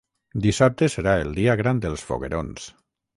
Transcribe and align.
Dissabte 0.45 0.87
serà 0.93 1.13
el 1.25 1.35
dia 1.39 1.55
gran 1.61 1.83
dels 1.83 2.07
foguerons. 2.09 2.67